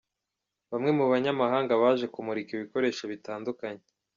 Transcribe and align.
Bamwe 0.71 0.91
mu 0.97 1.05
banyamahanga 1.11 1.73
baje 1.81 2.05
kumurika 2.13 2.49
ibikoresho 2.53 3.03
bitandukanye. 3.11 3.83